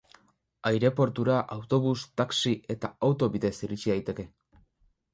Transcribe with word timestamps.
Aireportura 0.69 1.35
autobus, 1.57 1.97
taxi 2.23 2.57
eta 2.77 2.93
auto 3.11 3.31
bidez 3.37 3.55
iritsi 3.69 3.97
daiteke. 3.97 4.31